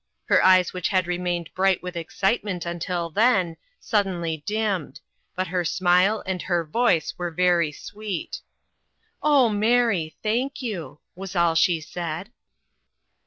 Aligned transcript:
Her 0.25 0.43
eyes 0.43 0.73
which 0.73 0.87
had 0.87 1.05
remained 1.05 1.53
bright 1.53 1.83
with 1.83 1.95
excitement 1.95 2.65
until 2.65 3.11
then, 3.11 3.55
suddenly 3.79 4.41
dimmed; 4.47 4.99
but 5.35 5.49
her 5.49 5.63
smile 5.63 6.23
and 6.25 6.41
her 6.41 6.65
voice 6.65 7.13
were 7.19 7.29
very 7.29 7.71
sweet." 7.71 8.41
Oh, 9.21 9.47
Mary! 9.49 10.15
thank 10.23 10.59
you!" 10.59 11.01
was 11.15 11.35
all 11.35 11.53
she 11.53 11.79
said. 11.81 12.31